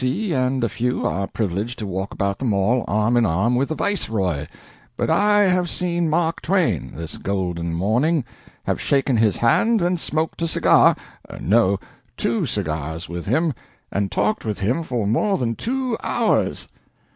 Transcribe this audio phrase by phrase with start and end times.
[0.03, 3.69] C., and a few are privileged to walk about the Mall arm in arm with
[3.69, 4.47] the viceroy;
[4.97, 8.25] but I have seen Mark Twain this golden morning,
[8.63, 10.95] have shaken his hand, and smoked a cigar
[11.39, 11.79] no,
[12.17, 13.53] two cigars with him,
[13.91, 16.67] and talked with him for more than two hours!"